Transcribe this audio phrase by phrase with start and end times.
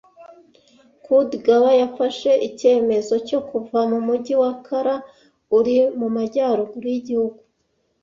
[1.05, 4.95] Koudagba yafashe icyemezo cyo kuva mu mujyi wa Kara
[5.57, 7.39] uri mu majyaruguru y'igihugu